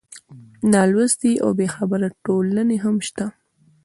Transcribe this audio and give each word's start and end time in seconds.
نالوستې 0.73 1.31
او 1.43 1.49
بېخبره 1.59 2.07
ټولنې 2.25 2.77
هم 2.83 2.95
شته. 3.07 3.25